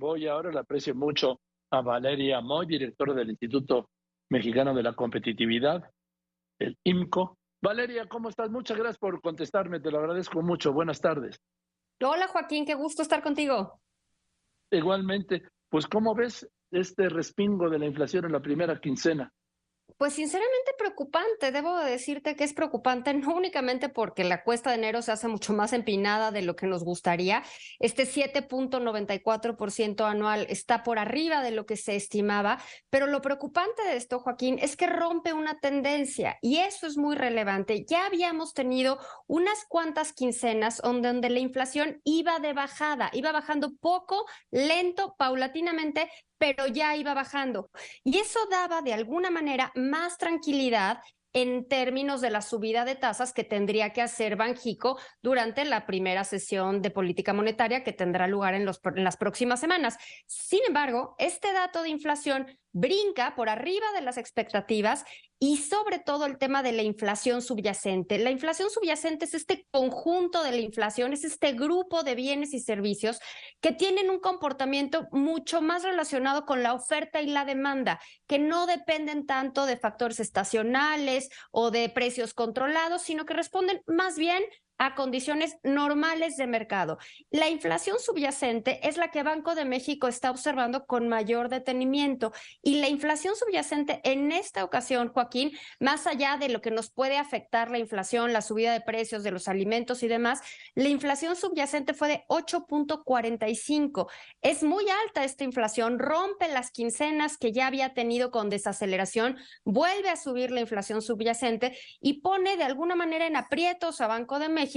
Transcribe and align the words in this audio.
voy 0.00 0.26
ahora, 0.26 0.50
le 0.50 0.58
aprecio 0.58 0.94
mucho 0.94 1.40
a 1.70 1.82
Valeria 1.82 2.40
Moy, 2.40 2.66
directora 2.66 3.14
del 3.14 3.30
Instituto 3.30 3.90
Mexicano 4.30 4.74
de 4.74 4.82
la 4.82 4.94
Competitividad, 4.94 5.84
el 6.58 6.76
IMCO. 6.82 7.36
Valeria, 7.62 8.06
¿cómo 8.08 8.30
estás? 8.30 8.50
Muchas 8.50 8.78
gracias 8.78 8.98
por 8.98 9.20
contestarme, 9.20 9.78
te 9.78 9.90
lo 9.90 9.98
agradezco 9.98 10.42
mucho. 10.42 10.72
Buenas 10.72 11.00
tardes. 11.00 11.38
Hola 12.02 12.26
Joaquín, 12.28 12.64
qué 12.64 12.74
gusto 12.74 13.02
estar 13.02 13.22
contigo. 13.22 13.78
Igualmente, 14.70 15.42
pues 15.68 15.86
¿cómo 15.86 16.14
ves 16.14 16.48
este 16.70 17.10
respingo 17.10 17.68
de 17.68 17.78
la 17.78 17.86
inflación 17.86 18.24
en 18.24 18.32
la 18.32 18.40
primera 18.40 18.80
quincena? 18.80 19.30
Pues 19.96 20.14
sinceramente 20.14 20.72
preocupante, 20.78 21.52
debo 21.52 21.76
decirte 21.78 22.36
que 22.36 22.44
es 22.44 22.52
preocupante 22.52 23.14
no 23.20 23.34
únicamente 23.34 23.88
porque 23.88 24.24
la 24.24 24.42
cuesta 24.42 24.70
de 24.70 24.76
enero 24.76 25.02
se 25.02 25.12
hace 25.12 25.28
mucho 25.28 25.52
más 25.52 25.72
empinada 25.72 26.30
de 26.30 26.42
lo 26.42 26.56
que 26.56 26.66
nos 26.66 26.84
gustaría, 26.84 27.42
este 27.78 28.04
7.94% 28.04 30.06
anual 30.06 30.46
está 30.48 30.82
por 30.82 30.98
arriba 30.98 31.42
de 31.42 31.50
lo 31.50 31.66
que 31.66 31.76
se 31.76 31.96
estimaba, 31.96 32.62
pero 32.90 33.06
lo 33.06 33.22
preocupante 33.22 33.82
de 33.84 33.96
esto, 33.96 34.20
Joaquín, 34.20 34.58
es 34.60 34.76
que 34.76 34.86
rompe 34.86 35.32
una 35.32 35.58
tendencia 35.60 36.38
y 36.42 36.58
eso 36.58 36.86
es 36.86 36.96
muy 36.96 37.16
relevante. 37.16 37.84
Ya 37.88 38.06
habíamos 38.06 38.54
tenido 38.54 38.98
unas 39.26 39.64
cuantas 39.68 40.12
quincenas 40.12 40.80
donde 40.82 41.30
la 41.30 41.38
inflación 41.38 42.00
iba 42.04 42.38
de 42.38 42.52
bajada, 42.52 43.10
iba 43.12 43.32
bajando 43.32 43.72
poco, 43.80 44.26
lento, 44.50 45.14
paulatinamente, 45.18 46.10
pero 46.40 46.66
ya 46.66 46.96
iba 46.96 47.12
bajando. 47.12 47.70
Y 48.02 48.18
eso 48.18 48.40
daba 48.50 48.80
de 48.80 48.94
alguna 48.94 49.30
manera 49.30 49.70
más 49.74 50.16
tranquilidad 50.16 51.00
en 51.32 51.68
términos 51.68 52.20
de 52.22 52.30
la 52.30 52.40
subida 52.40 52.84
de 52.84 52.96
tasas 52.96 53.32
que 53.32 53.44
tendría 53.44 53.92
que 53.92 54.02
hacer 54.02 54.36
Banjico 54.36 54.98
durante 55.22 55.64
la 55.64 55.86
primera 55.86 56.24
sesión 56.24 56.82
de 56.82 56.90
política 56.90 57.32
monetaria 57.32 57.84
que 57.84 57.92
tendrá 57.92 58.26
lugar 58.26 58.54
en, 58.54 58.62
en 58.62 59.04
las 59.04 59.16
próximas 59.16 59.60
semanas. 59.60 59.96
Sin 60.26 60.60
embargo, 60.66 61.14
este 61.18 61.52
dato 61.52 61.82
de 61.82 61.90
inflación 61.90 62.46
brinca 62.72 63.34
por 63.36 63.48
arriba 63.48 63.86
de 63.94 64.00
las 64.00 64.16
expectativas 64.16 65.04
y 65.42 65.56
sobre 65.56 65.98
todo 65.98 66.26
el 66.26 66.36
tema 66.36 66.62
de 66.62 66.72
la 66.72 66.82
inflación 66.82 67.40
subyacente. 67.40 68.18
La 68.18 68.30
inflación 68.30 68.68
subyacente 68.68 69.24
es 69.24 69.32
este 69.32 69.66
conjunto 69.70 70.42
de 70.42 70.50
la 70.50 70.58
inflación, 70.58 71.14
es 71.14 71.24
este 71.24 71.52
grupo 71.52 72.02
de 72.02 72.14
bienes 72.14 72.52
y 72.52 72.60
servicios 72.60 73.20
que 73.62 73.72
tienen 73.72 74.10
un 74.10 74.20
comportamiento 74.20 75.08
mucho 75.12 75.62
más 75.62 75.82
relacionado 75.82 76.44
con 76.44 76.62
la 76.62 76.74
oferta 76.74 77.22
y 77.22 77.26
la 77.26 77.46
demanda, 77.46 77.98
que 78.26 78.38
no 78.38 78.66
dependen 78.66 79.24
tanto 79.24 79.64
de 79.64 79.78
factores 79.78 80.20
estacionales 80.20 81.30
o 81.52 81.70
de 81.70 81.88
precios 81.88 82.34
controlados, 82.34 83.00
sino 83.00 83.24
que 83.24 83.32
responden 83.32 83.80
más 83.86 84.18
bien 84.18 84.42
a 84.80 84.94
condiciones 84.94 85.58
normales 85.62 86.38
de 86.38 86.46
mercado. 86.46 86.96
La 87.30 87.50
inflación 87.50 87.98
subyacente 88.00 88.88
es 88.88 88.96
la 88.96 89.10
que 89.10 89.22
Banco 89.22 89.54
de 89.54 89.66
México 89.66 90.08
está 90.08 90.30
observando 90.30 90.86
con 90.86 91.06
mayor 91.06 91.50
detenimiento 91.50 92.32
y 92.62 92.80
la 92.80 92.88
inflación 92.88 93.36
subyacente 93.36 94.00
en 94.04 94.32
esta 94.32 94.64
ocasión, 94.64 95.12
Joaquín, 95.12 95.52
más 95.80 96.06
allá 96.06 96.38
de 96.38 96.48
lo 96.48 96.62
que 96.62 96.70
nos 96.70 96.88
puede 96.90 97.18
afectar 97.18 97.70
la 97.70 97.78
inflación, 97.78 98.32
la 98.32 98.40
subida 98.40 98.72
de 98.72 98.80
precios 98.80 99.22
de 99.22 99.32
los 99.32 99.48
alimentos 99.48 100.02
y 100.02 100.08
demás, 100.08 100.40
la 100.74 100.88
inflación 100.88 101.36
subyacente 101.36 101.92
fue 101.92 102.08
de 102.08 102.24
8.45. 102.28 104.08
Es 104.40 104.62
muy 104.62 104.86
alta 105.04 105.24
esta 105.24 105.44
inflación, 105.44 105.98
rompe 105.98 106.48
las 106.48 106.70
quincenas 106.70 107.36
que 107.36 107.52
ya 107.52 107.66
había 107.66 107.92
tenido 107.92 108.30
con 108.30 108.48
desaceleración, 108.48 109.36
vuelve 109.62 110.08
a 110.08 110.16
subir 110.16 110.50
la 110.50 110.60
inflación 110.60 111.02
subyacente 111.02 111.76
y 112.00 112.22
pone 112.22 112.56
de 112.56 112.64
alguna 112.64 112.96
manera 112.96 113.26
en 113.26 113.36
aprietos 113.36 114.00
a 114.00 114.06
Banco 114.06 114.38
de 114.38 114.48
México 114.48 114.69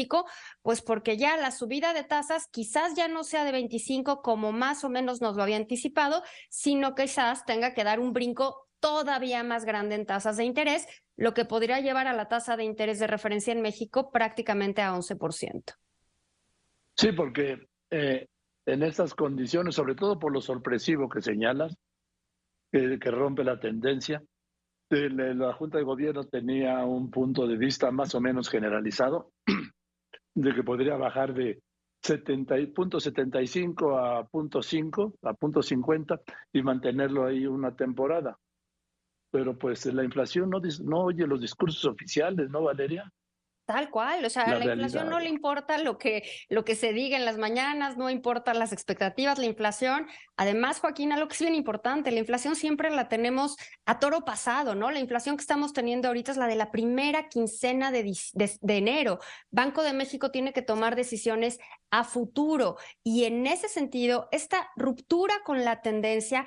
pues 0.61 0.81
porque 0.81 1.17
ya 1.17 1.37
la 1.37 1.51
subida 1.51 1.93
de 1.93 2.03
tasas 2.03 2.47
quizás 2.51 2.95
ya 2.95 3.07
no 3.07 3.23
sea 3.23 3.45
de 3.45 3.51
25 3.51 4.21
como 4.21 4.51
más 4.51 4.83
o 4.83 4.89
menos 4.89 5.21
nos 5.21 5.35
lo 5.35 5.43
había 5.43 5.57
anticipado, 5.57 6.23
sino 6.49 6.95
quizás 6.95 7.45
tenga 7.45 7.73
que 7.73 7.83
dar 7.83 7.99
un 7.99 8.13
brinco 8.13 8.67
todavía 8.79 9.43
más 9.43 9.65
grande 9.65 9.95
en 9.95 10.05
tasas 10.05 10.37
de 10.37 10.43
interés, 10.43 10.87
lo 11.15 11.33
que 11.33 11.45
podría 11.45 11.79
llevar 11.79 12.07
a 12.07 12.13
la 12.13 12.27
tasa 12.27 12.57
de 12.57 12.65
interés 12.65 12.99
de 12.99 13.07
referencia 13.07 13.53
en 13.53 13.61
México 13.61 14.11
prácticamente 14.11 14.81
a 14.81 14.93
11%. 14.93 15.63
Sí, 16.95 17.11
porque 17.13 17.67
eh, 17.89 18.27
en 18.65 18.83
estas 18.83 19.13
condiciones, 19.13 19.75
sobre 19.75 19.95
todo 19.95 20.19
por 20.19 20.33
lo 20.33 20.41
sorpresivo 20.41 21.07
que 21.09 21.21
señalas, 21.21 21.77
que 22.71 23.11
rompe 23.11 23.43
la 23.43 23.59
tendencia, 23.59 24.23
la 24.89 25.53
Junta 25.53 25.77
de 25.77 25.83
Gobierno 25.83 26.23
tenía 26.25 26.85
un 26.85 27.09
punto 27.09 27.47
de 27.47 27.57
vista 27.57 27.91
más 27.91 28.13
o 28.15 28.21
menos 28.21 28.49
generalizado 28.49 29.31
de 30.35 30.53
que 30.53 30.63
podría 30.63 30.97
bajar 30.97 31.33
de 31.33 31.61
70.75 32.03 33.97
a 33.97 34.25
punto 34.25 34.59
.5, 34.59 35.13
a 35.23 35.33
punto 35.33 35.61
.50 35.61 36.21
y 36.51 36.61
mantenerlo 36.61 37.25
ahí 37.25 37.45
una 37.45 37.75
temporada. 37.75 38.37
Pero 39.31 39.57
pues 39.57 39.85
la 39.85 40.03
inflación 40.03 40.49
no, 40.49 40.59
no 40.83 41.03
oye 41.03 41.25
los 41.25 41.41
discursos 41.41 41.85
oficiales, 41.85 42.49
¿no, 42.49 42.63
Valeria? 42.63 43.09
Tal 43.65 43.89
cual, 43.89 44.25
o 44.25 44.29
sea, 44.29 44.43
a 44.43 44.55
la, 44.55 44.65
inflación 44.65 45.09
no 45.09 45.21
le 45.21 45.29
importa 45.29 45.77
lo 45.77 45.97
que, 45.97 46.23
lo 46.49 46.65
que 46.65 46.75
se 46.75 46.91
diga 46.91 47.15
en 47.15 47.23
las 47.23 47.37
mañanas, 47.37 47.95
no 47.95 48.09
importa 48.09 48.53
las 48.53 48.73
expectativas, 48.73 49.39
la 49.39 49.45
inflación. 49.45 50.07
Además, 50.35 50.81
Joaquín, 50.81 51.13
algo 51.13 51.29
que 51.29 51.35
es 51.35 51.39
bien 51.39 51.55
importante, 51.55 52.11
la 52.11 52.19
inflación 52.19 52.57
siempre 52.57 52.89
la 52.89 53.07
tenemos 53.07 53.55
a 53.85 53.99
toro 53.99 54.25
pasado, 54.25 54.75
¿no? 54.75 54.91
La 54.91 54.99
inflación 54.99 55.37
que 55.37 55.41
estamos 55.41 55.71
teniendo 55.71 56.09
ahorita 56.09 56.31
es 56.31 56.37
la 56.37 56.47
de 56.47 56.57
la 56.57 56.71
primera 56.71 57.29
quincena 57.29 57.91
de, 57.91 58.11
de 58.33 58.77
enero. 58.77 59.19
Banco 59.49 59.81
de 59.81 59.93
México 59.93 60.29
tiene 60.29 60.51
que 60.51 60.61
tomar 60.61 60.97
decisiones 60.97 61.59
a 61.89 62.03
futuro 62.03 62.75
y 63.01 63.23
en 63.23 63.47
ese 63.47 63.69
sentido, 63.69 64.27
esta 64.31 64.71
ruptura 64.75 65.35
con 65.45 65.63
la 65.63 65.81
tendencia 65.81 66.45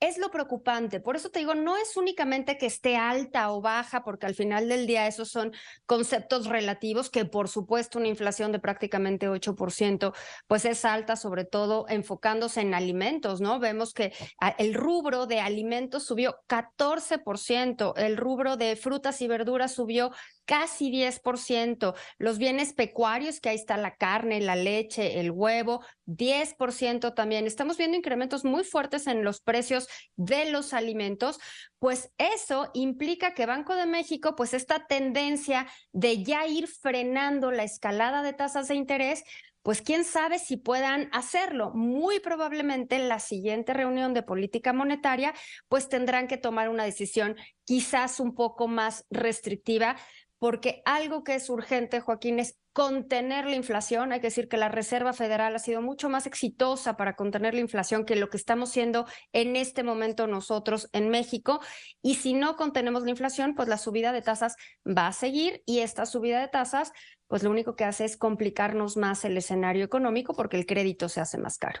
es 0.00 0.18
lo 0.18 0.30
preocupante. 0.30 1.00
Por 1.00 1.16
eso 1.16 1.30
te 1.30 1.40
digo, 1.40 1.54
no 1.54 1.76
es 1.76 1.96
únicamente 1.96 2.56
que 2.56 2.66
esté 2.66 2.96
alta 2.96 3.50
o 3.50 3.60
baja, 3.60 4.04
porque 4.04 4.26
al 4.26 4.34
final 4.34 4.68
del 4.68 4.86
día 4.86 5.06
esos 5.06 5.28
son 5.28 5.52
conceptos 5.86 6.46
relativos, 6.46 7.10
que 7.10 7.24
por 7.24 7.48
supuesto 7.48 7.98
una 7.98 8.08
inflación 8.08 8.52
de 8.52 8.60
prácticamente 8.60 9.28
8%, 9.28 10.14
pues 10.46 10.64
es 10.64 10.84
alta, 10.84 11.16
sobre 11.16 11.44
todo 11.44 11.86
enfocándose 11.88 12.60
en 12.60 12.74
alimentos, 12.74 13.40
¿no? 13.40 13.58
Vemos 13.58 13.92
que 13.92 14.12
el 14.58 14.74
rubro 14.74 15.26
de 15.26 15.40
alimentos 15.40 16.04
subió 16.04 16.36
14%, 16.48 17.94
el 17.96 18.16
rubro 18.16 18.56
de 18.56 18.76
frutas 18.76 19.20
y 19.20 19.28
verduras 19.28 19.74
subió 19.74 20.12
casi 20.44 20.90
10%. 20.90 21.94
Los 22.18 22.38
bienes 22.38 22.72
pecuarios, 22.72 23.40
que 23.40 23.50
ahí 23.50 23.56
está 23.56 23.76
la 23.76 23.96
carne, 23.96 24.40
la 24.40 24.56
leche, 24.56 25.20
el 25.20 25.30
huevo, 25.30 25.82
10% 26.06 27.14
también. 27.14 27.46
Estamos 27.46 27.76
viendo 27.76 27.98
incrementos 27.98 28.44
muy 28.44 28.64
fuertes 28.64 29.06
en 29.06 29.24
los 29.24 29.40
precios 29.40 29.87
de 30.16 30.50
los 30.50 30.72
alimentos, 30.72 31.38
pues 31.78 32.10
eso 32.18 32.70
implica 32.74 33.34
que 33.34 33.46
Banco 33.46 33.76
de 33.76 33.86
México, 33.86 34.34
pues 34.36 34.54
esta 34.54 34.86
tendencia 34.86 35.66
de 35.92 36.22
ya 36.24 36.46
ir 36.46 36.66
frenando 36.66 37.50
la 37.50 37.64
escalada 37.64 38.22
de 38.22 38.32
tasas 38.32 38.68
de 38.68 38.74
interés, 38.74 39.24
pues 39.62 39.82
quién 39.82 40.04
sabe 40.04 40.38
si 40.38 40.56
puedan 40.56 41.10
hacerlo. 41.12 41.72
Muy 41.74 42.20
probablemente 42.20 42.96
en 42.96 43.08
la 43.08 43.20
siguiente 43.20 43.74
reunión 43.74 44.14
de 44.14 44.22
política 44.22 44.72
monetaria, 44.72 45.34
pues 45.68 45.88
tendrán 45.88 46.26
que 46.26 46.38
tomar 46.38 46.68
una 46.68 46.84
decisión 46.84 47.36
quizás 47.64 48.18
un 48.18 48.34
poco 48.34 48.66
más 48.66 49.04
restrictiva, 49.10 49.96
porque 50.38 50.82
algo 50.84 51.24
que 51.24 51.34
es 51.34 51.50
urgente, 51.50 52.00
Joaquín, 52.00 52.38
es 52.38 52.58
contener 52.78 53.44
la 53.46 53.56
inflación. 53.56 54.12
Hay 54.12 54.20
que 54.20 54.28
decir 54.28 54.48
que 54.48 54.56
la 54.56 54.68
Reserva 54.68 55.12
Federal 55.12 55.52
ha 55.56 55.58
sido 55.58 55.82
mucho 55.82 56.08
más 56.08 56.28
exitosa 56.28 56.96
para 56.96 57.16
contener 57.16 57.52
la 57.52 57.58
inflación 57.58 58.04
que 58.04 58.14
lo 58.14 58.28
que 58.28 58.36
estamos 58.36 58.70
siendo 58.70 59.04
en 59.32 59.56
este 59.56 59.82
momento 59.82 60.28
nosotros 60.28 60.88
en 60.92 61.08
México. 61.08 61.58
Y 62.02 62.14
si 62.14 62.34
no 62.34 62.54
contenemos 62.54 63.02
la 63.02 63.10
inflación, 63.10 63.56
pues 63.56 63.66
la 63.66 63.78
subida 63.78 64.12
de 64.12 64.22
tasas 64.22 64.54
va 64.86 65.08
a 65.08 65.12
seguir 65.12 65.60
y 65.66 65.80
esta 65.80 66.06
subida 66.06 66.40
de 66.40 66.46
tasas, 66.46 66.92
pues 67.26 67.42
lo 67.42 67.50
único 67.50 67.74
que 67.74 67.82
hace 67.82 68.04
es 68.04 68.16
complicarnos 68.16 68.96
más 68.96 69.24
el 69.24 69.36
escenario 69.36 69.84
económico 69.84 70.36
porque 70.36 70.56
el 70.56 70.64
crédito 70.64 71.08
se 71.08 71.20
hace 71.20 71.36
más 71.36 71.58
caro. 71.58 71.80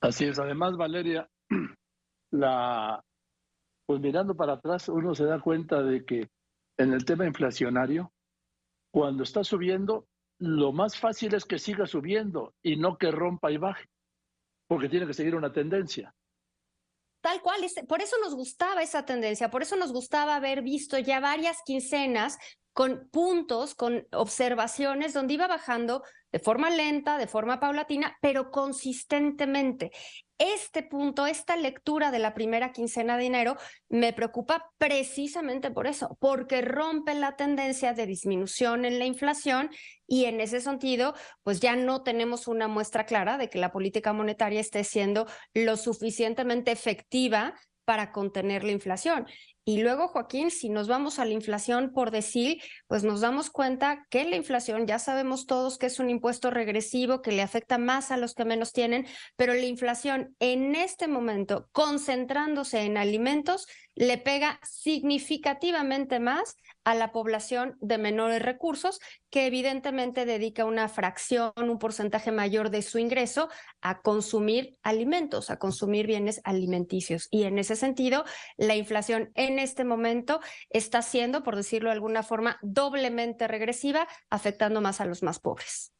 Así 0.00 0.26
es. 0.26 0.38
Además, 0.38 0.76
Valeria, 0.76 1.28
la 2.30 3.02
pues 3.84 4.00
mirando 4.00 4.36
para 4.36 4.52
atrás 4.52 4.88
uno 4.88 5.12
se 5.16 5.24
da 5.24 5.40
cuenta 5.40 5.82
de 5.82 6.04
que 6.04 6.30
en 6.76 6.92
el 6.92 7.04
tema 7.04 7.26
inflacionario, 7.26 8.12
cuando 8.92 9.22
está 9.22 9.42
subiendo, 9.42 10.06
lo 10.38 10.72
más 10.72 10.96
fácil 10.96 11.34
es 11.34 11.44
que 11.44 11.58
siga 11.58 11.86
subiendo 11.86 12.54
y 12.62 12.76
no 12.76 12.98
que 12.98 13.10
rompa 13.10 13.50
y 13.50 13.56
baje, 13.56 13.88
porque 14.68 14.88
tiene 14.88 15.06
que 15.06 15.14
seguir 15.14 15.34
una 15.34 15.52
tendencia. 15.52 16.14
Tal 17.22 17.40
cual, 17.40 17.60
por 17.88 18.02
eso 18.02 18.16
nos 18.22 18.34
gustaba 18.34 18.82
esa 18.82 19.04
tendencia, 19.04 19.50
por 19.50 19.62
eso 19.62 19.76
nos 19.76 19.92
gustaba 19.92 20.36
haber 20.36 20.62
visto 20.62 20.98
ya 20.98 21.20
varias 21.20 21.62
quincenas 21.64 22.38
con 22.74 23.08
puntos, 23.10 23.74
con 23.74 24.06
observaciones 24.12 25.14
donde 25.14 25.34
iba 25.34 25.46
bajando 25.46 26.02
de 26.32 26.38
forma 26.38 26.70
lenta, 26.70 27.18
de 27.18 27.26
forma 27.26 27.60
paulatina, 27.60 28.16
pero 28.20 28.50
consistentemente. 28.50 29.90
Este 30.38 30.82
punto, 30.82 31.26
esta 31.26 31.54
lectura 31.54 32.10
de 32.10 32.18
la 32.18 32.34
primera 32.34 32.72
quincena 32.72 33.16
de 33.16 33.26
enero 33.26 33.56
me 33.88 34.12
preocupa 34.12 34.72
precisamente 34.76 35.70
por 35.70 35.86
eso, 35.86 36.16
porque 36.18 36.62
rompe 36.62 37.14
la 37.14 37.36
tendencia 37.36 37.92
de 37.92 38.06
disminución 38.06 38.84
en 38.84 38.98
la 38.98 39.04
inflación 39.04 39.70
y 40.06 40.24
en 40.24 40.40
ese 40.40 40.60
sentido, 40.60 41.14
pues 41.44 41.60
ya 41.60 41.76
no 41.76 42.02
tenemos 42.02 42.48
una 42.48 42.66
muestra 42.66 43.06
clara 43.06 43.38
de 43.38 43.48
que 43.48 43.58
la 43.58 43.70
política 43.70 44.12
monetaria 44.12 44.60
esté 44.60 44.82
siendo 44.82 45.26
lo 45.54 45.76
suficientemente 45.76 46.72
efectiva 46.72 47.54
para 47.84 48.10
contener 48.10 48.64
la 48.64 48.72
inflación. 48.72 49.26
Y 49.64 49.80
luego, 49.80 50.08
Joaquín, 50.08 50.50
si 50.50 50.68
nos 50.68 50.88
vamos 50.88 51.20
a 51.20 51.24
la 51.24 51.34
inflación 51.34 51.92
por 51.92 52.10
decir, 52.10 52.60
pues 52.88 53.04
nos 53.04 53.20
damos 53.20 53.48
cuenta 53.48 54.06
que 54.10 54.24
la 54.24 54.34
inflación, 54.34 54.88
ya 54.88 54.98
sabemos 54.98 55.46
todos 55.46 55.78
que 55.78 55.86
es 55.86 56.00
un 56.00 56.10
impuesto 56.10 56.50
regresivo 56.50 57.22
que 57.22 57.30
le 57.30 57.42
afecta 57.42 57.78
más 57.78 58.10
a 58.10 58.16
los 58.16 58.34
que 58.34 58.44
menos 58.44 58.72
tienen, 58.72 59.06
pero 59.36 59.54
la 59.54 59.66
inflación 59.66 60.34
en 60.40 60.74
este 60.74 61.06
momento, 61.06 61.68
concentrándose 61.70 62.82
en 62.82 62.96
alimentos, 62.96 63.68
le 63.94 64.18
pega 64.18 64.58
significativamente 64.62 66.18
más 66.18 66.56
a 66.84 66.94
la 66.94 67.12
población 67.12 67.76
de 67.80 67.98
menores 67.98 68.42
recursos, 68.42 69.00
que 69.30 69.46
evidentemente 69.46 70.24
dedica 70.24 70.64
una 70.64 70.88
fracción, 70.88 71.52
un 71.56 71.78
porcentaje 71.78 72.32
mayor 72.32 72.70
de 72.70 72.82
su 72.82 72.98
ingreso 72.98 73.48
a 73.80 74.00
consumir 74.00 74.76
alimentos, 74.82 75.50
a 75.50 75.58
consumir 75.58 76.06
bienes 76.06 76.40
alimenticios. 76.44 77.28
Y 77.30 77.44
en 77.44 77.58
ese 77.58 77.76
sentido, 77.76 78.24
la 78.56 78.74
inflación 78.74 79.30
en 79.34 79.51
este 79.58 79.84
momento 79.84 80.40
está 80.70 81.02
siendo, 81.02 81.42
por 81.42 81.56
decirlo 81.56 81.88
de 81.88 81.94
alguna 81.94 82.22
forma, 82.22 82.58
doblemente 82.62 83.48
regresiva, 83.48 84.06
afectando 84.30 84.80
más 84.80 85.00
a 85.00 85.06
los 85.06 85.22
más 85.22 85.40
pobres. 85.40 85.92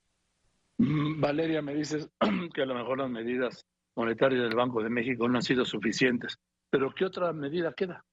Mm, 0.78 1.20
Valeria, 1.20 1.62
me 1.62 1.74
dices 1.74 2.08
que 2.54 2.62
a 2.62 2.66
lo 2.66 2.74
mejor 2.74 2.98
las 2.98 3.10
medidas 3.10 3.66
monetarias 3.96 4.42
del 4.42 4.56
Banco 4.56 4.82
de 4.82 4.90
México 4.90 5.28
no 5.28 5.36
han 5.36 5.42
sido 5.42 5.64
suficientes, 5.64 6.38
pero 6.70 6.94
¿qué 6.94 7.04
otra 7.04 7.32
medida 7.32 7.72
queda? 7.74 8.04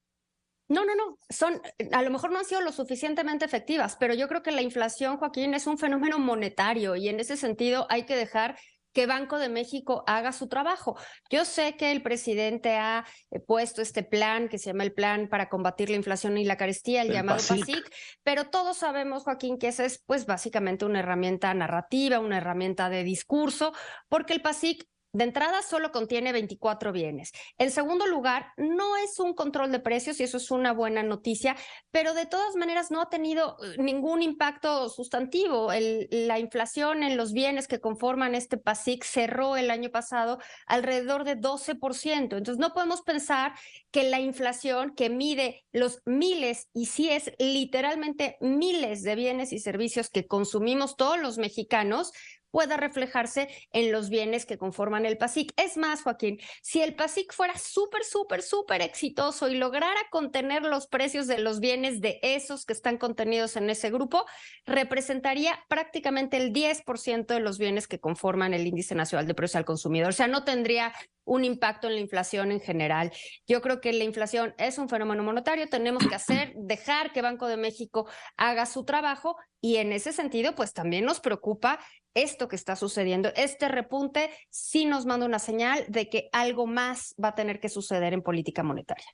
No, 0.68 0.86
no, 0.86 0.94
no. 0.94 1.18
Son, 1.30 1.59
a 1.91 2.03
lo 2.03 2.12
mejor 2.12 2.31
no 2.31 2.38
han 2.38 2.45
sido 2.45 2.62
lo 2.62 2.71
suficientemente 2.71 3.44
efectivas, 3.44 3.97
pero 4.00 4.13
yo 4.13 4.27
creo 4.27 4.44
que 4.44 4.51
la 4.51 4.62
inflación, 4.62 5.18
Joaquín, 5.18 5.56
es 5.56 5.65
un 5.65 5.80
fenómeno 5.80 6.19
monetario 6.19 6.95
y 6.95 7.09
en 7.09 7.19
ese 7.19 7.38
sentido 7.38 7.88
hay 7.89 8.06
que 8.06 8.15
dejar 8.15 8.56
que 9.00 9.06
Banco 9.06 9.40
de 9.40 9.48
México 9.48 10.04
haga 10.07 10.34
su 10.34 10.50
trabajo. 10.50 10.98
Yo 11.30 11.46
sé 11.46 11.78
que 11.78 11.94
el 11.94 12.04
presidente 12.04 12.75
ha 12.75 13.06
eh, 13.31 13.40
puesto 13.40 13.81
este 13.81 14.04
plan 14.04 14.50
que 14.50 14.57
se 14.57 14.72
llama 14.72 14.84
el 14.84 14.92
Plan 14.92 15.30
para 15.30 15.48
combatir 15.48 15.90
la 15.90 15.96
inflación 15.96 16.38
y 16.38 16.44
la 16.44 16.57
carestía, 16.57 17.04
el, 17.04 17.13
llamado 17.13 17.40
PASIC. 17.48 17.90
pero 18.24 18.50
todos 18.50 18.75
sabemos, 18.75 19.24
Joaquín, 19.24 19.57
que 19.57 19.69
esa 19.69 19.86
es 19.86 20.04
pues 20.06 20.25
básicamente 20.25 20.84
una 20.84 21.00
herramienta 21.00 21.54
narrativa, 21.54 22.19
una 22.19 22.40
herramienta 22.40 22.90
de 22.90 23.06
discurso, 23.06 23.72
porque 24.10 24.34
el 24.34 24.42
PASIC 24.42 24.86
de 25.12 25.24
entrada 25.24 25.62
solo 25.62 25.92
contiene 25.92 26.32
24 26.32 26.92
bienes. 26.92 27.32
En 27.58 27.72
segundo 27.72 28.06
lugar, 28.06 28.54
no 28.58 28.98
es 28.98 29.20
un 29.20 29.34
control 29.34 29.72
de 29.72 29.80
precios 29.80 30.20
y 30.20 30.24
eso 30.24 30.38
es 30.38 30.52
una 30.52 30.72
buena 30.72 31.02
noticia, 31.04 31.56
pero 31.92 32.14
de 32.14 32.26
todas 32.26 32.56
maneras 32.56 32.92
no 32.92 33.02
ha 33.02 33.10
tenido 33.10 33.58
eh, 33.64 33.82
ningún 33.82 34.22
impacto 34.22 34.90
sustantivo. 34.90 35.70
la 35.72 36.40
inflación 36.40 37.04
en 37.04 37.18
los 37.18 37.34
bienes 37.34 37.68
que 37.68 37.80
conforman 37.80 38.36
este 38.36 38.58
PASIC 38.58 39.04
cerró 39.04 39.58
el 39.58 39.72
año 39.72 39.90
pasado 39.90 40.40
alrededor 40.68 41.24
de 41.24 41.38
12%. 41.38 42.38
Entonces 42.38 42.58
no 42.58 42.74
podemos 42.74 43.02
pensar 43.02 43.54
que 43.92 44.10
la 44.10 44.20
inflación 44.20 44.94
que 44.96 45.10
mide 45.10 45.66
los 45.72 46.02
miles 46.06 46.70
y 46.74 46.86
si 46.86 47.10
es 47.10 47.32
literalmente 47.40 48.38
miles 48.42 49.04
de 49.04 49.16
bienes 49.16 49.54
y 49.54 49.60
servicios 49.60 50.10
que 50.10 50.28
consumimos 50.28 50.96
todos 50.96 51.20
los 51.20 51.38
mexicanos, 51.38 52.12
pueda 52.51 52.78
reflejarse 52.78 53.48
en 53.72 53.92
los 53.92 54.10
bienes 54.10 54.46
que 54.46 54.57
conforman 54.57 55.06
el 55.06 55.18
PASIC. 55.18 55.54
Es 55.57 55.78
más, 55.78 56.04
Joaquín, 56.04 56.40
si 56.62 56.81
el 56.81 56.96
PASIC 56.96 57.34
fuera 57.34 57.57
súper, 57.57 58.04
súper, 58.04 58.42
súper 58.42 58.81
exitoso 58.81 59.50
y 59.50 59.56
lograra 59.56 60.00
contener 60.10 60.63
los 60.63 60.88
precios 60.88 61.28
de 61.28 61.40
los 61.40 61.60
bienes 61.60 62.01
de 62.01 62.19
esos 62.22 62.66
que 62.66 62.74
están 62.74 62.98
contenidos 62.98 63.56
en 63.56 63.69
ese 63.69 63.90
grupo, 63.92 64.25
representaría 64.66 65.63
prácticamente 65.68 66.38
el 66.38 66.54
10% 66.54 67.25
de 67.28 67.40
los 67.40 67.57
bienes 67.57 67.88
que 67.88 68.00
conforman 68.00 68.54
el 68.54 68.68
índice 68.68 68.96
nacional 68.96 69.28
de 69.28 69.34
precios 69.34 69.57
al 69.57 69.66
consumidor. 69.66 70.10
O 70.10 70.13
sea, 70.13 70.28
no 70.28 70.44
tendría 70.44 70.94
un 71.30 71.46
impacto 71.46 71.88
en 71.88 71.94
la 71.94 72.00
inflación 72.00 72.51
en 72.51 72.60
general. 72.60 73.12
Yo 73.48 73.62
creo 73.62 73.81
que 73.81 73.94
la 73.94 74.04
inflación 74.04 74.56
es 74.57 74.80
un 74.80 74.90
fenómeno 74.90 75.24
monetario, 75.24 75.69
tenemos 75.69 76.07
que 76.07 76.16
hacer, 76.16 76.54
dejar 76.56 77.13
que 77.13 77.22
Banco 77.22 77.48
de 77.48 77.57
México 77.57 78.10
haga 78.36 78.66
su 78.66 78.84
trabajo 78.84 79.38
y 79.62 79.78
en 79.78 79.92
ese 79.92 80.12
sentido, 80.12 80.56
pues 80.56 80.74
también 80.74 81.06
nos 81.06 81.19
preocupa 81.19 81.80
esto 82.14 82.48
que 82.48 82.56
está 82.56 82.76
sucediendo. 82.76 83.30
Este 83.36 83.68
repunte 83.68 84.30
sí 84.50 84.86
nos 84.86 85.06
manda 85.06 85.26
una 85.26 85.40
señal 85.40 85.86
de 85.88 86.10
que 86.10 86.30
algo 86.32 86.68
más 86.68 87.16
va 87.24 87.30
a 87.30 87.36
tener 87.36 87.60
que 87.60 87.70
suceder 87.70 88.14
en 88.14 88.22
política 88.22 88.64
monetaria. 88.64 89.06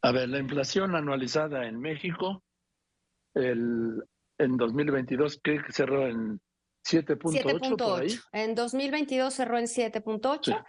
A 0.00 0.12
ver, 0.12 0.28
la 0.28 0.38
inflación 0.38 0.96
anualizada 0.96 1.66
en 1.66 1.78
México 1.78 2.42
el, 3.34 4.02
en 4.38 4.56
2022 4.56 5.40
que 5.42 5.60
cerró 5.70 6.06
en 6.06 6.40
7.8 6.84 8.28
En 8.32 8.54
2022 8.54 9.34
cerró 9.34 9.58
en 9.58 9.66
7.8 9.66 10.64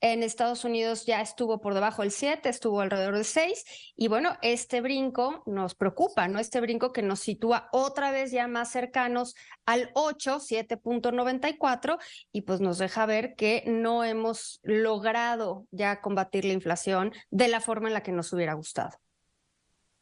en 0.00 0.22
Estados 0.22 0.64
Unidos 0.64 1.06
ya 1.06 1.20
estuvo 1.20 1.60
por 1.60 1.74
debajo 1.74 2.02
del 2.02 2.10
7, 2.10 2.48
estuvo 2.48 2.80
alrededor 2.80 3.14
del 3.14 3.24
6. 3.24 3.92
Y 3.96 4.08
bueno, 4.08 4.36
este 4.42 4.80
brinco 4.80 5.42
nos 5.46 5.74
preocupa, 5.74 6.28
¿no? 6.28 6.38
Este 6.38 6.60
brinco 6.60 6.92
que 6.92 7.02
nos 7.02 7.20
sitúa 7.20 7.68
otra 7.72 8.10
vez 8.10 8.30
ya 8.30 8.46
más 8.46 8.70
cercanos 8.70 9.34
al 9.66 9.90
8, 9.94 10.38
7.94, 10.38 11.98
y 12.32 12.42
pues 12.42 12.60
nos 12.60 12.78
deja 12.78 13.06
ver 13.06 13.34
que 13.34 13.64
no 13.66 14.04
hemos 14.04 14.60
logrado 14.62 15.66
ya 15.70 16.00
combatir 16.00 16.44
la 16.44 16.52
inflación 16.52 17.12
de 17.30 17.48
la 17.48 17.60
forma 17.60 17.88
en 17.88 17.94
la 17.94 18.02
que 18.02 18.12
nos 18.12 18.32
hubiera 18.32 18.54
gustado. 18.54 18.96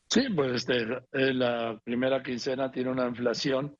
Sí, 0.08 0.28
pues 0.34 0.52
este, 0.52 0.82
eh, 1.12 1.34
la 1.34 1.80
primera 1.82 2.22
quincena 2.22 2.70
tiene 2.70 2.90
una 2.90 3.08
inflación 3.08 3.76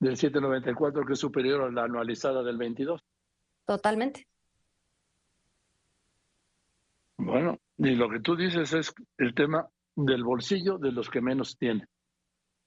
del 0.00 0.16
7.94 0.16 1.06
que 1.06 1.12
es 1.12 1.18
superior 1.18 1.62
a 1.62 1.70
la 1.70 1.84
anualizada 1.84 2.42
del 2.42 2.56
22. 2.56 3.00
Totalmente. 3.64 4.26
Bueno, 7.18 7.58
y 7.76 7.94
lo 7.94 8.08
que 8.08 8.20
tú 8.20 8.36
dices 8.36 8.72
es 8.72 8.92
el 9.18 9.34
tema 9.34 9.68
del 9.96 10.22
bolsillo 10.22 10.78
de 10.78 10.92
los 10.92 11.10
que 11.10 11.20
menos 11.20 11.58
tienen. 11.58 11.86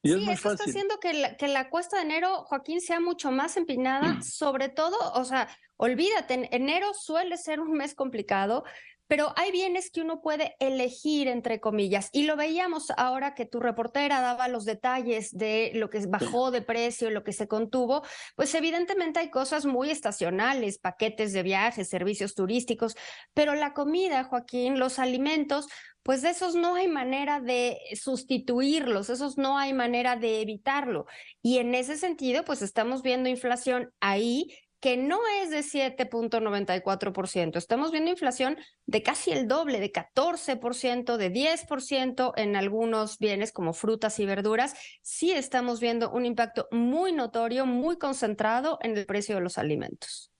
Y 0.03 0.09
sí, 0.09 0.29
es 0.29 0.39
eso 0.39 0.51
está 0.51 0.65
haciendo 0.65 0.99
que 0.99 1.13
la, 1.13 1.37
que 1.37 1.47
la 1.47 1.69
cuesta 1.69 1.97
de 1.97 2.03
enero, 2.03 2.43
Joaquín, 2.45 2.81
sea 2.81 2.99
mucho 2.99 3.31
más 3.31 3.55
empinada, 3.55 4.01
sobre 4.21 4.69
todo, 4.69 4.97
o 5.13 5.23
sea, 5.23 5.47
olvídate, 5.77 6.49
enero 6.55 6.93
suele 6.93 7.37
ser 7.37 7.59
un 7.59 7.71
mes 7.73 7.95
complicado, 7.95 8.63
pero 9.11 9.33
hay 9.35 9.51
bienes 9.51 9.91
que 9.91 9.99
uno 9.99 10.21
puede 10.21 10.55
elegir, 10.61 11.27
entre 11.27 11.59
comillas, 11.59 12.07
y 12.13 12.23
lo 12.23 12.37
veíamos 12.37 12.91
ahora 12.95 13.35
que 13.35 13.45
tu 13.45 13.59
reportera 13.59 14.21
daba 14.21 14.47
los 14.47 14.63
detalles 14.63 15.37
de 15.37 15.71
lo 15.75 15.89
que 15.89 15.99
bajó 16.07 16.49
de 16.49 16.61
precio, 16.61 17.09
lo 17.09 17.21
que 17.21 17.33
se 17.33 17.49
contuvo, 17.49 18.03
pues 18.37 18.55
evidentemente 18.55 19.19
hay 19.19 19.29
cosas 19.29 19.65
muy 19.65 19.89
estacionales, 19.89 20.79
paquetes 20.79 21.33
de 21.33 21.43
viajes, 21.43 21.89
servicios 21.89 22.35
turísticos, 22.35 22.95
pero 23.33 23.53
la 23.53 23.73
comida, 23.73 24.23
Joaquín, 24.23 24.79
los 24.79 24.97
alimentos, 24.97 25.67
pues 26.03 26.21
de 26.21 26.29
esos 26.29 26.55
no 26.55 26.75
hay 26.75 26.87
manera 26.87 27.41
de 27.41 27.79
sustituirlos, 28.01 29.09
esos 29.09 29.37
no 29.37 29.57
hay 29.57 29.73
manera 29.73 30.15
de 30.15 30.39
evitarlo. 30.39 31.05
Y 31.41 31.57
en 31.57 31.75
ese 31.75 31.97
sentido, 31.97 32.45
pues 32.45 32.61
estamos 32.61 33.01
viendo 33.01 33.27
inflación 33.27 33.91
ahí 33.99 34.47
que 34.81 34.97
no 34.97 35.19
es 35.41 35.51
de 35.51 35.59
7.94%. 35.59 37.55
Estamos 37.57 37.91
viendo 37.91 38.09
inflación 38.09 38.57
de 38.87 39.03
casi 39.03 39.31
el 39.31 39.47
doble, 39.47 39.79
de 39.79 39.91
14%, 39.91 41.17
de 41.17 41.31
10% 41.31 42.33
en 42.35 42.55
algunos 42.55 43.19
bienes 43.19 43.53
como 43.53 43.73
frutas 43.73 44.19
y 44.19 44.25
verduras. 44.25 44.73
Sí 45.03 45.31
estamos 45.31 45.79
viendo 45.79 46.11
un 46.11 46.25
impacto 46.25 46.67
muy 46.71 47.13
notorio, 47.13 47.67
muy 47.67 47.97
concentrado 47.97 48.79
en 48.81 48.97
el 48.97 49.05
precio 49.05 49.35
de 49.35 49.41
los 49.41 49.59
alimentos. 49.59 50.31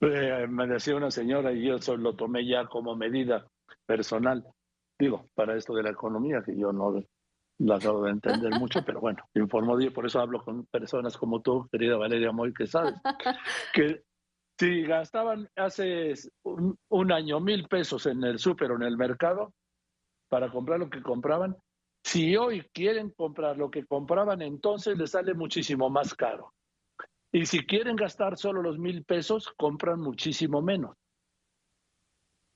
Eh, 0.00 0.46
me 0.48 0.66
decía 0.66 0.96
una 0.96 1.10
señora 1.10 1.52
y 1.52 1.64
yo 1.66 1.76
eso 1.76 1.96
lo 1.96 2.14
tomé 2.14 2.46
ya 2.46 2.66
como 2.66 2.96
medida 2.96 3.46
personal, 3.86 4.44
digo, 4.98 5.28
para 5.34 5.56
esto 5.56 5.74
de 5.74 5.84
la 5.84 5.90
economía, 5.90 6.42
que 6.44 6.56
yo 6.56 6.72
no 6.72 7.02
lo 7.58 7.74
acabo 7.74 8.04
de 8.04 8.10
entender 8.10 8.50
mucho, 8.58 8.84
pero 8.84 9.00
bueno, 9.00 9.22
informo 9.34 9.80
y 9.80 9.90
por 9.90 10.06
eso 10.06 10.20
hablo 10.20 10.42
con 10.42 10.66
personas 10.66 11.16
como 11.16 11.40
tú, 11.40 11.68
querida 11.70 11.96
Valeria 11.96 12.32
Moy, 12.32 12.52
que 12.52 12.66
sabes, 12.66 12.94
que 13.72 14.02
si 14.58 14.82
gastaban 14.82 15.48
hace 15.56 16.14
un, 16.44 17.12
año 17.12 17.40
mil 17.40 17.66
pesos 17.68 18.06
en 18.06 18.22
el 18.24 18.38
súper 18.38 18.72
o 18.72 18.76
en 18.76 18.82
el 18.82 18.96
mercado 18.96 19.52
para 20.28 20.50
comprar 20.50 20.78
lo 20.78 20.88
que 20.88 21.02
compraban, 21.02 21.56
si 22.04 22.36
hoy 22.36 22.68
quieren 22.72 23.10
comprar 23.10 23.56
lo 23.56 23.70
que 23.70 23.86
compraban, 23.86 24.42
entonces 24.42 24.96
les 24.96 25.10
sale 25.10 25.34
muchísimo 25.34 25.88
más 25.90 26.14
caro. 26.14 26.52
Y 27.32 27.46
si 27.46 27.64
quieren 27.64 27.96
gastar 27.96 28.36
solo 28.36 28.62
los 28.62 28.78
mil 28.78 29.04
pesos, 29.04 29.52
compran 29.56 30.00
muchísimo 30.00 30.60
menos. 30.60 30.96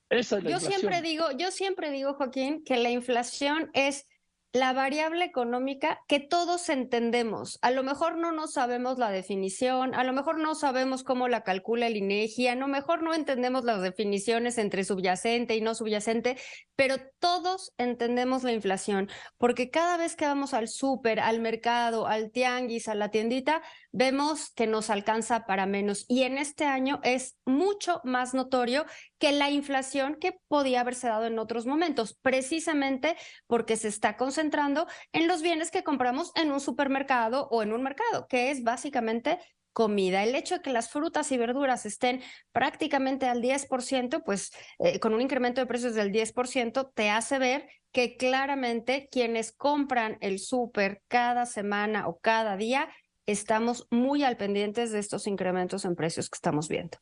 Esa 0.09 0.39
es 0.39 0.45
la 0.45 0.51
yo 0.51 0.61
siempre 0.61 1.03
digo, 1.03 1.27
yo 1.37 1.51
siempre 1.51 1.91
digo, 1.91 2.15
Joaquín, 2.15 2.63
que 2.65 2.77
la 2.77 2.91
inflación 2.91 3.71
es 3.73 4.07
la 4.53 4.73
variable 4.73 5.25
económica 5.25 6.01
que 6.09 6.21
todos 6.21 6.69
entendemos. 6.69 7.59
A 7.63 7.71
lo 7.71 7.83
mejor 7.83 8.17
no 8.17 8.33
nos 8.33 8.53
sabemos 8.53 8.99
la 8.99 9.11
definición, 9.11 9.95
a 9.95 10.05
lo 10.05 10.13
mejor 10.13 10.39
no 10.39 10.55
sabemos 10.55 11.03
cómo 11.05 11.29
la 11.29 11.43
calcula 11.43 11.87
el 11.87 11.97
INEGI, 11.97 12.49
a 12.49 12.55
lo 12.55 12.69
mejor 12.69 13.03
no 13.03 13.13
entendemos 13.13 13.65
las 13.65 13.83
definiciones 13.83 14.59
entre 14.59 14.85
subyacente 14.85 15.57
y 15.57 15.61
no 15.61 15.75
subyacente, 15.75 16.37
pero 16.75 16.97
todos 17.19 17.73
entendemos 17.77 18.45
la 18.45 18.53
inflación, 18.53 19.09
porque 19.39 19.71
cada 19.71 19.97
vez 19.97 20.17
que 20.17 20.27
vamos 20.27 20.55
al 20.55 20.69
súper, 20.69 21.21
al 21.21 21.41
mercado, 21.41 22.07
al 22.07 22.31
tianguis, 22.31 22.89
a 22.89 22.95
la 22.95 23.11
tiendita, 23.11 23.63
vemos 23.97 24.51
que 24.51 24.67
nos 24.67 24.91
alcanza 24.91 25.47
para 25.47 25.65
menos. 25.65 26.05
Y 26.07 26.25
en 26.25 26.37
este 26.37 26.65
año 26.65 27.01
es 27.03 27.39
mucho 27.47 28.03
más 28.05 28.35
notorio 28.35 28.85
que 29.19 29.33
la 29.33 29.51
inflación 29.51 30.17
que 30.21 30.39
podía 30.49 30.83
haberse 30.83 31.09
dado 31.09 31.25
en 31.25 31.39
otros 31.39 31.65
momentos, 31.65 32.19
precisamente 32.21 33.17
porque 33.47 33.77
se 33.77 33.89
está 33.89 34.19
concentrando 34.19 34.87
en 35.13 35.27
los 35.27 35.41
bienes 35.41 35.71
que 35.71 35.83
compramos 35.83 36.31
en 36.35 36.53
un 36.53 36.61
supermercado 36.61 37.49
o 37.51 37.63
en 37.63 37.73
un 37.73 37.83
mercado, 37.83 38.27
que 38.29 38.51
es 38.51 38.63
básicamente 38.63 39.39
comida. 39.73 40.23
El 40.23 40.35
hecho 40.35 40.57
de 40.57 40.63
que 40.63 40.73
las 40.73 40.91
frutas 40.91 41.33
y 41.33 41.39
verduras 41.39 41.87
estén 41.87 42.23
prácticamente 42.53 43.27
al 43.27 43.41
10%, 43.41 44.23
pues 44.25 44.51
eh, 44.79 45.01
con 45.01 45.15
un 45.15 45.23
incremento 45.23 45.63
de 45.63 45.67
precios 45.67 45.95
del 45.95 46.13
10%, 46.13 46.93
te 46.95 47.09
hace 47.09 47.39
ver 47.39 47.69
que 47.93 48.19
claramente 48.19 49.09
quienes 49.11 49.53
compran 49.53 50.19
el 50.21 50.39
súper 50.39 51.01
cada 51.09 51.47
semana 51.47 52.09
o 52.09 52.19
cada 52.19 52.59
día, 52.59 52.91
estamos 53.27 53.87
muy 53.91 54.23
al 54.23 54.37
pendientes 54.37 54.93
de 54.93 55.01
estos 55.01 55.27
incrementos 55.27 55.85
en 55.85 55.97
precios 55.97 56.31
que 56.31 56.37
estamos 56.37 56.69
viendo. 56.69 56.99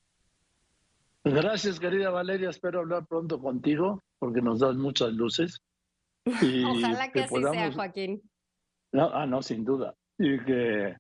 Gracias, 1.22 1.80
querida 1.80 2.10
Valeria. 2.10 2.50
Espero 2.50 2.80
hablar 2.80 3.06
pronto 3.06 3.40
contigo 3.40 4.02
porque 4.18 4.42
nos 4.42 4.60
das 4.60 4.76
muchas 4.76 5.12
luces. 5.12 5.60
Ojalá 6.26 7.10
que, 7.12 7.22
así 7.22 7.42
sea, 7.42 7.72
Joaquín. 7.72 8.22
No, 8.92 9.10
ah, 9.12 9.26
no, 9.26 9.42
sin 9.42 9.64
duda. 9.64 9.94
Y 10.18 10.38
que 10.44 10.96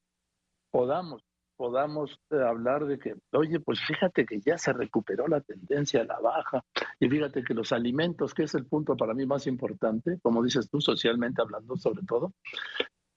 podamos, 0.70 1.22
podamos 1.56 2.18
eh, 2.30 2.36
hablar 2.36 2.86
de 2.86 2.98
que, 2.98 3.14
oye, 3.32 3.60
pues 3.60 3.80
fíjate 3.86 4.26
que 4.26 4.40
ya 4.40 4.58
se 4.58 4.72
recuperó 4.72 5.28
la 5.28 5.40
tendencia 5.40 6.00
a 6.00 6.04
la 6.04 6.18
baja. 6.18 6.64
Y 6.98 7.08
fíjate 7.08 7.44
que 7.44 7.54
los 7.54 7.72
alimentos, 7.72 8.34
que 8.34 8.44
es 8.44 8.54
el 8.54 8.66
punto 8.66 8.96
para 8.96 9.14
mí 9.14 9.26
más 9.26 9.46
importante, 9.46 10.18
como 10.22 10.42
dices 10.42 10.68
tú, 10.70 10.80
socialmente 10.80 11.42
hablando 11.42 11.76
sobre 11.76 12.02
todo, 12.04 12.32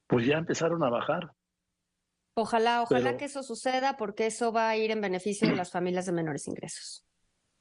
pues 0.07 0.25
ya 0.25 0.37
empezaron 0.37 0.83
a 0.83 0.89
bajar. 0.89 1.31
Ojalá, 2.39 2.83
ojalá 2.83 3.17
que 3.17 3.25
eso 3.25 3.41
suceda 3.41 3.97
porque 3.97 4.27
eso 4.27 4.51
va 4.51 4.69
a 4.69 4.77
ir 4.77 4.91
en 4.91 5.01
beneficio 5.01 5.49
de 5.49 5.55
las 5.55 5.71
familias 5.71 6.05
de 6.05 6.11
menores 6.11 6.47
ingresos. 6.47 7.03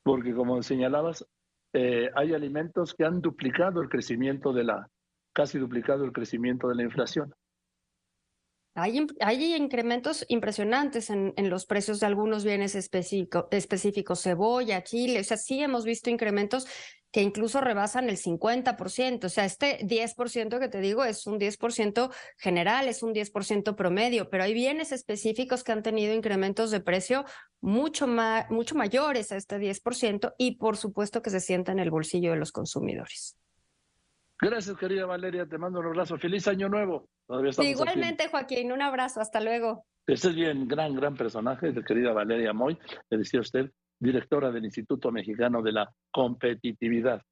Porque 0.02 0.34
como 0.34 0.62
señalabas, 0.62 1.26
eh, 1.72 2.10
hay 2.14 2.34
alimentos 2.34 2.92
que 2.92 3.06
han 3.06 3.22
duplicado 3.22 3.80
el 3.80 3.88
crecimiento 3.88 4.52
de 4.52 4.64
la, 4.64 4.90
casi 5.32 5.58
duplicado 5.58 6.04
el 6.04 6.12
crecimiento 6.12 6.68
de 6.68 6.74
la 6.74 6.82
inflación. 6.82 7.34
Hay, 8.74 9.06
hay 9.20 9.54
incrementos 9.54 10.26
impresionantes 10.28 11.08
en, 11.08 11.32
en, 11.38 11.48
los 11.48 11.64
precios 11.64 12.00
de 12.00 12.06
algunos 12.08 12.44
bienes 12.44 12.74
específico, 12.74 13.48
específicos, 13.52 14.22
cebolla, 14.22 14.84
chile, 14.84 15.20
o 15.20 15.24
sea, 15.24 15.38
sí 15.38 15.62
hemos 15.62 15.86
visto 15.86 16.10
incrementos 16.10 16.66
que 17.16 17.22
incluso 17.22 17.62
rebasan 17.62 18.10
el 18.10 18.18
50%. 18.18 19.24
O 19.24 19.28
sea, 19.30 19.46
este 19.46 19.78
10% 19.86 20.58
que 20.58 20.68
te 20.68 20.80
digo 20.82 21.02
es 21.02 21.26
un 21.26 21.40
10% 21.40 22.12
general, 22.36 22.88
es 22.88 23.02
un 23.02 23.14
10% 23.14 23.74
promedio, 23.74 24.28
pero 24.28 24.44
hay 24.44 24.52
bienes 24.52 24.92
específicos 24.92 25.64
que 25.64 25.72
han 25.72 25.82
tenido 25.82 26.12
incrementos 26.12 26.70
de 26.70 26.80
precio 26.80 27.24
mucho, 27.62 28.06
mucho 28.50 28.74
mayores 28.74 29.32
a 29.32 29.36
este 29.38 29.58
10% 29.58 30.34
y 30.36 30.56
por 30.56 30.76
supuesto 30.76 31.22
que 31.22 31.30
se 31.30 31.40
sienta 31.40 31.72
en 31.72 31.78
el 31.78 31.90
bolsillo 31.90 32.32
de 32.32 32.36
los 32.36 32.52
consumidores. 32.52 33.38
Gracias, 34.38 34.76
querida 34.76 35.06
Valeria. 35.06 35.46
Te 35.46 35.56
mando 35.56 35.80
un 35.80 35.86
abrazo. 35.86 36.18
Feliz 36.18 36.46
año 36.48 36.68
nuevo. 36.68 37.08
Igualmente, 37.60 38.28
Joaquín. 38.28 38.72
Un 38.72 38.82
abrazo. 38.82 39.22
Hasta 39.22 39.40
luego. 39.40 39.86
Este 40.06 40.28
es 40.28 40.34
bien, 40.34 40.68
gran, 40.68 40.94
gran 40.94 41.16
personaje, 41.16 41.72
querida 41.82 42.12
Valeria 42.12 42.52
Moy. 42.52 42.78
Le 43.08 43.16
decía 43.16 43.40
usted, 43.40 43.70
directora 43.98 44.50
del 44.50 44.64
Instituto 44.64 45.10
Mexicano 45.10 45.62
de 45.62 45.72
la 45.72 45.92
Competitividad. 46.10 47.22